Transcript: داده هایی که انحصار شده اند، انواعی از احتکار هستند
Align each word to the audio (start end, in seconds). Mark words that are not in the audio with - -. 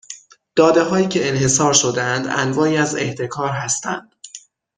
داده 0.55 0.83
هایی 0.83 1.07
که 1.07 1.29
انحصار 1.29 1.73
شده 1.73 2.01
اند، 2.03 2.27
انواعی 2.29 2.77
از 2.77 2.95
احتکار 2.95 3.49
هستند 3.49 4.15